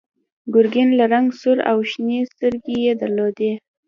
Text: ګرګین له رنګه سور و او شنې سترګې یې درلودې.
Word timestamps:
ګرګین 0.53 0.89
له 0.99 1.05
رنګه 1.13 1.37
سور 1.41 1.57
و 1.61 1.67
او 1.69 1.77
شنې 1.91 2.19
سترګې 2.31 2.75
یې 2.85 2.93
درلودې. 3.01 3.51